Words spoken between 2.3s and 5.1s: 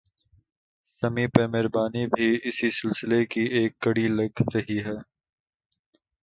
اسی سلسلے کی ایک کڑی لگ رہی ہے